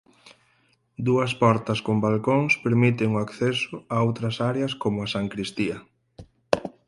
Dúas 1.07 1.31
portas 1.41 1.79
con 1.85 1.97
balcóns 2.05 2.53
permiten 2.65 3.09
o 3.17 3.21
acceso 3.25 3.73
a 3.95 3.97
outras 4.07 4.35
áreas 4.51 4.71
como 4.81 4.97
a 5.01 5.11
sancristía. 5.15 5.77